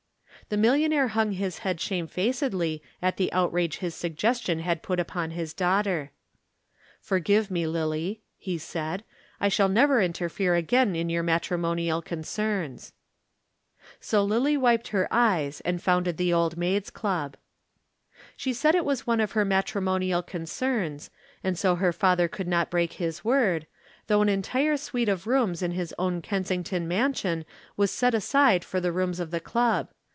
[0.49, 5.53] The millionaire hung his head shamefacedly at the outrage his suggestion had put upon his
[5.53, 6.11] daughter.
[6.99, 9.05] "Forgive me, Lillie," he said;
[9.39, 12.91] "I shall never interfere again in your matrimonial concerns."
[14.01, 17.37] So Lillie wiped her eyes and founded the Old Maids' Club.
[18.35, 21.09] She said it was one of her matrimonial concerns,
[21.45, 23.67] and so her father could not break his word,
[24.07, 27.45] though an entire suite of rooms in his own Kensington mansion
[27.77, 29.89] was set aside for the rooms of the Club.